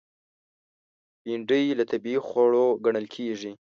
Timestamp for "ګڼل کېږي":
2.85-3.51